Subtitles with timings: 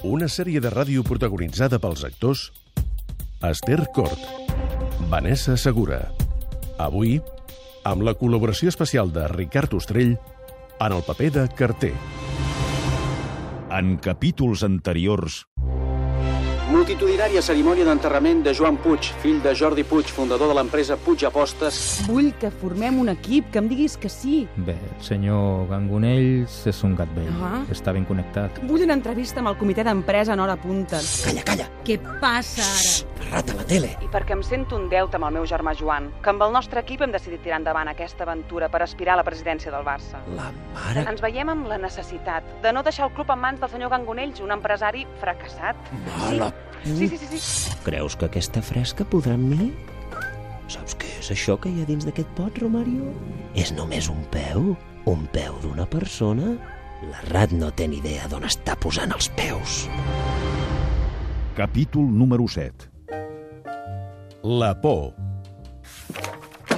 [0.00, 2.46] Una sèrie de ràdio protagonitzada pels actors
[3.44, 4.22] Esther Cort,
[5.12, 5.98] Vanessa Segura.
[6.80, 7.18] Avui,
[7.84, 11.92] amb la col·laboració especial de Ricard Ostrell en el paper de carter.
[13.76, 15.42] En capítols anteriors,
[16.70, 21.80] Multitudinària cerimònia d'enterrament de Joan Puig, fill de Jordi Puig, fundador de l'empresa Puig Apostes.
[22.06, 24.44] Vull que formem un equip, que em diguis que sí.
[24.54, 27.34] Bé, el senyor Gangonells és un gat vell.
[27.42, 27.64] Ah.
[27.74, 28.62] Està ben connectat.
[28.70, 31.02] Vull una entrevista amb el comitè d'empresa en hora punta.
[31.26, 33.10] Calla, calla, Què passa ara?
[33.20, 33.90] parrat a la tele.
[34.02, 36.80] I perquè em sento un deute amb el meu germà Joan, que amb el nostre
[36.84, 40.22] equip hem decidit tirar endavant aquesta aventura per aspirar a la presidència del Barça.
[40.38, 41.04] La mare...
[41.10, 44.40] Ens veiem amb la necessitat de no deixar el club en mans del senyor Gangonells,
[44.40, 45.94] un empresari fracassat.
[46.08, 46.50] Mala...
[46.50, 47.76] Sí, sí, sí, sí.
[47.84, 49.70] Creus que aquesta fresca podrà amb mi?
[50.70, 53.10] Saps què és això que hi ha dins d'aquest pot, Romario?
[53.58, 54.74] És només un peu?
[55.10, 56.54] Un peu d'una persona?
[57.10, 59.86] La Rat no té ni idea d'on està posant els peus.
[61.56, 62.88] capítol número 7.
[64.44, 65.12] La por.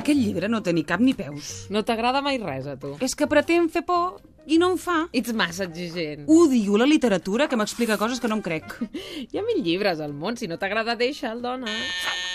[0.02, 1.68] Aquest llibre no té ni cap ni peus.
[1.70, 2.96] No t'agrada mai res, a tu.
[3.04, 4.16] És que pretén fer por
[4.50, 4.96] i no en fa.
[5.14, 6.24] Ets massa exigent.
[6.26, 8.74] Odio la literatura que m'explica coses que no em crec.
[9.30, 11.70] Hi ha mil llibres al món, si no t'agrada, deixa'l, dona.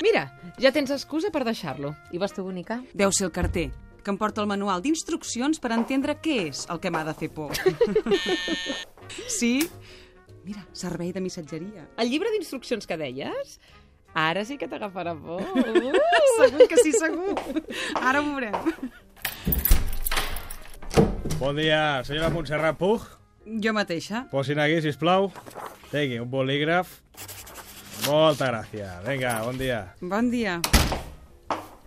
[0.05, 0.23] Mira,
[0.63, 1.91] ja tens excusa per deixar-lo.
[2.15, 2.79] I vas tu bonica?
[2.95, 3.67] Deu ser el carter,
[3.99, 7.33] que em porta el manual d'instruccions per entendre què és el que m'ha de fer
[7.35, 7.52] por.
[9.39, 9.57] sí?
[10.47, 11.89] Mira, servei de missatgeria.
[11.99, 13.59] El llibre d'instruccions que deies?
[14.17, 15.44] Ara sí que t'agafarà por.
[16.39, 17.36] Segur que sí, segur.
[18.02, 18.55] Ara ho veurem.
[21.38, 23.05] Bon dia, senyora Montserrat Puig.
[23.61, 24.23] Jo mateixa.
[24.32, 25.30] Posin aquí, sisplau.
[25.92, 26.98] Tingui un bolígraf.
[28.08, 28.98] Molta gràcia.
[29.05, 29.83] Vinga, bon dia.
[30.02, 30.58] Bon dia.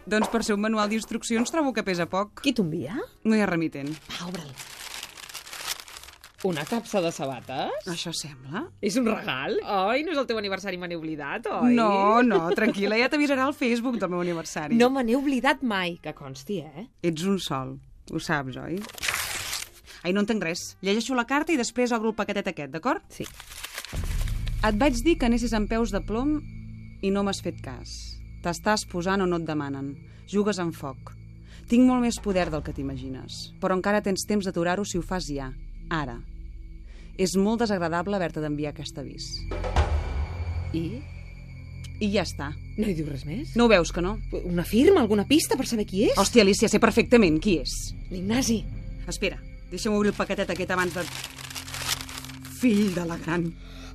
[0.07, 2.45] Doncs per ser un manual d'instruccions trobo que pesa poc.
[2.47, 2.95] Qui t'envia?
[3.27, 3.91] No hi ha remitent.
[4.07, 4.55] Va, obre'l.
[6.43, 7.85] Una capsa de sabates?
[7.93, 8.63] Això sembla?
[8.81, 9.59] És un regal?
[9.61, 11.75] Ai, no és el teu aniversari, me n'he oblidat, oi?
[11.77, 14.79] No, no, tranquil·la, ja t'avisarà al Facebook del meu aniversari.
[14.81, 16.87] No me n'he oblidat mai, que consti, eh?
[17.05, 17.77] Ets un sol,
[18.09, 18.81] ho saps, oi?
[20.01, 20.65] Ai, no entenc res.
[20.81, 23.05] Llegeixo la carta i després obro el paquetet aquest, d'acord?
[23.13, 23.29] Sí.
[24.65, 26.39] Et vaig dir que anessis amb peus de plom
[27.05, 27.99] i no m'has fet cas.
[28.41, 29.93] T'estàs posant on no et demanen.
[30.25, 31.13] Jugues amb foc.
[31.69, 35.29] Tinc molt més poder del que t'imagines, però encara tens temps d'aturar-ho si ho fas
[35.29, 35.53] ja,
[35.91, 36.17] ara.
[37.21, 39.27] És molt desagradable haver-te d'enviar aquest avís.
[40.73, 40.85] I?
[42.01, 42.53] I ja està.
[42.79, 43.53] No hi diu res més?
[43.59, 44.15] No ho veus, que no?
[44.49, 46.17] Una firma, alguna pista per saber qui és?
[46.17, 47.75] Hòstia, Alicia, sé perfectament qui és.
[48.09, 48.63] L'Ignasi.
[49.11, 49.37] Espera,
[49.73, 51.05] deixa'm obrir el paquetet aquest abans de...
[52.61, 53.51] Fill de la gran.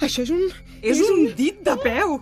[0.05, 0.45] Això és un...
[0.85, 2.19] És un dit de peu!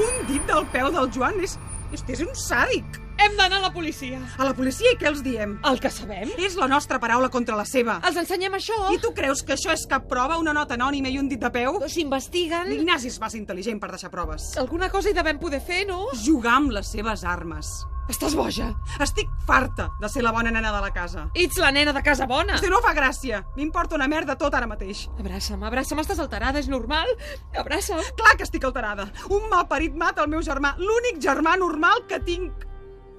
[0.00, 1.58] Un dit del peu del Joan és...
[1.92, 3.00] És, és un sàdic!
[3.20, 4.18] Hem d'anar a la policia.
[4.40, 5.58] A la policia i què els diem?
[5.68, 6.30] El que sabem?
[6.40, 7.98] És la nostra paraula contra la seva.
[8.08, 8.78] Els ensenyem això?
[8.94, 11.50] I tu creus que això és cap prova, una nota anònima i un dit de
[11.52, 11.82] peu?
[11.84, 12.70] S'investiguen?
[12.72, 14.54] L'Ignasi és massa intel·ligent per deixar proves.
[14.62, 16.06] Alguna cosa hi devem poder fer, no?
[16.16, 17.68] Jugar amb les seves armes.
[18.10, 18.70] Estàs boja.
[19.04, 21.26] Estic farta de ser la bona nena de la casa.
[21.36, 22.56] Ets la nena de casa bona.
[22.56, 23.42] Hosti, no fa gràcia.
[23.54, 25.04] M'importa una merda tot ara mateix.
[25.20, 27.12] Abraça'm, abraça'm, estàs alterada, és normal.
[27.52, 28.00] Abraça'm.
[28.16, 29.10] Clar que estic alterada.
[29.28, 32.66] Un malparit mata el meu germà, l'únic germà normal que tinc.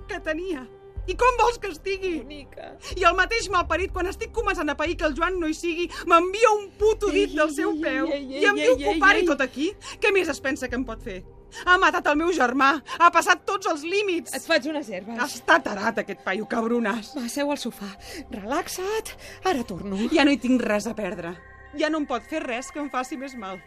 [0.08, 0.68] Que tenia.
[1.10, 2.20] I com vols que estigui?
[2.22, 2.76] Bonica.
[2.96, 5.88] I el mateix malparit, quan estic començant a pair que el Joan no hi sigui,
[6.08, 8.08] m'envia un puto dit del seu peu.
[8.14, 9.26] ei, ei, I em diu ei, que ho ei, pari ei.
[9.32, 9.72] tot aquí.
[10.00, 11.24] Què més es pensa que em pot fer?
[11.66, 12.70] Ha matat el meu germà.
[13.00, 14.32] Ha passat tots els límits.
[14.38, 15.18] Et faig unes herbes.
[15.26, 17.16] Està tarat, aquest paio cabronàs.
[17.18, 17.90] Va, seu al sofà.
[18.32, 19.12] Relaxa't.
[19.44, 19.98] Ara torno.
[20.14, 21.34] Ja no hi tinc res a perdre.
[21.76, 23.60] Ja no em pot fer res que em faci més mal.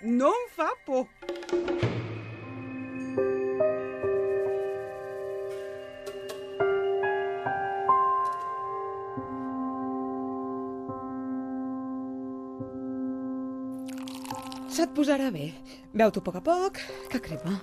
[0.00, 1.08] No em fa por.
[14.80, 15.50] Se't posarà bé.
[15.92, 16.78] Veu-t'ho a poc a poc,
[17.12, 17.58] que crema.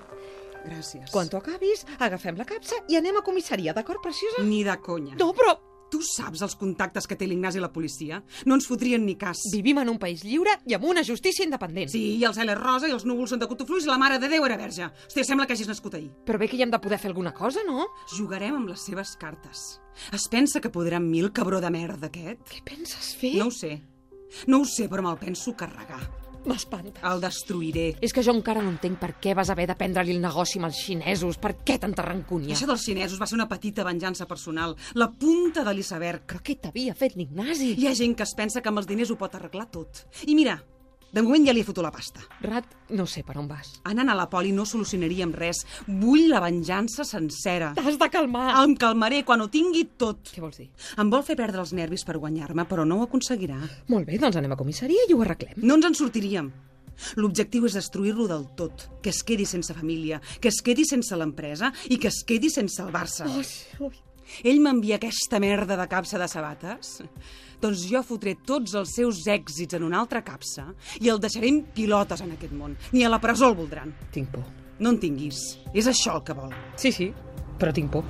[0.68, 1.08] Gràcies.
[1.10, 4.44] Quan t'ho acabis, agafem la capsa i anem a comissaria, d'acord, preciosa?
[4.46, 5.16] Ni de conya.
[5.18, 5.56] No, però
[5.88, 8.18] Tu saps els contactes que té l'Ignasi i la policia?
[8.46, 9.40] No ens fotrien ni cas.
[9.54, 11.88] vivim en un país lliure i amb una justícia independent.
[11.94, 14.20] Sí, i el cel és rosa i els núvols són de cotofluix i la mare
[14.20, 14.84] de Déu era verge.
[15.08, 16.12] Hòstia, sembla que hagis nascut ahir.
[16.28, 17.88] Però bé que hi hem de poder fer alguna cosa, no?
[18.18, 19.80] Jugarem amb les seves cartes.
[20.12, 22.44] Es pensa que podrà amb mi el cabró de merda aquest?
[22.52, 23.38] Què penses fer?
[23.40, 23.78] No ho sé.
[24.46, 26.04] No ho sé, però me'l penso carregar.
[26.48, 27.04] M'espantes.
[27.04, 27.88] El destruiré.
[28.04, 30.70] És que jo encara no entenc per què vas haver de prendre-li el negoci amb
[30.70, 31.40] els xinesos.
[31.44, 32.56] Per què tanta rancúnia?
[32.56, 34.78] Això dels xinesos va ser una petita venjança personal.
[34.96, 36.24] La punta de l'iceberg.
[36.28, 37.74] Però què t'havia fet l'Ignasi?
[37.78, 40.06] Hi ha gent que es pensa que amb els diners ho pot arreglar tot.
[40.28, 40.58] I mira,
[41.13, 42.21] de moment ja li he fotut la pasta.
[42.44, 43.77] Rat, no sé per on vas.
[43.88, 45.63] Anant a la poli no solucionaríem res.
[45.88, 47.71] Vull la venjança sencera.
[47.77, 48.50] T'has de calmar.
[48.63, 50.33] Em calmaré quan ho tingui tot.
[50.33, 50.69] Què vols dir?
[51.00, 53.59] Em vol fer perdre els nervis per guanyar-me, però no ho aconseguirà.
[53.92, 55.62] Molt bé, doncs anem a comissaria i ho arreglem.
[55.63, 56.51] No ens en sortiríem.
[57.21, 61.71] L'objectiu és destruir-lo del tot, que es quedi sense família, que es quedi sense l'empresa
[61.94, 63.30] i que es quedi sense el Barça.
[63.30, 63.45] Ui,
[63.86, 64.06] ui.
[64.44, 67.01] Ell m'envia aquesta merda de capsa de sabates?
[67.62, 70.68] Doncs jo fotré tots els seus èxits en una altra capsa
[71.01, 72.77] i el deixaré en pilotes en aquest món.
[72.94, 73.95] Ni a la presó el voldran.
[74.13, 74.45] Tinc por.
[74.79, 75.39] No en tinguis.
[75.74, 76.53] És això el que vol.
[76.77, 77.12] Sí, sí,
[77.57, 78.06] però tinc por.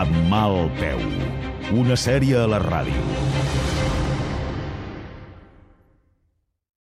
[0.00, 1.04] Amb mal peu.
[1.78, 3.29] Una sèrie a la ràdio.